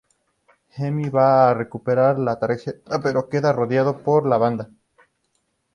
[0.77, 4.71] Jimmy va a recuperar la tarjeta, pero queda rodeado por la banda.